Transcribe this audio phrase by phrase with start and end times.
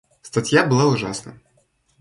[0.23, 1.39] Статья была ужасна.